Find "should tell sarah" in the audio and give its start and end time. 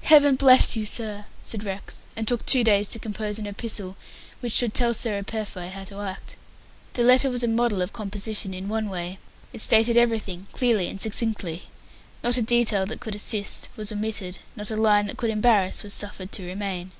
4.54-5.22